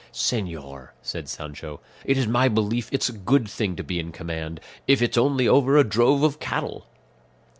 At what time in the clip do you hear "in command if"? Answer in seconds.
3.99-4.99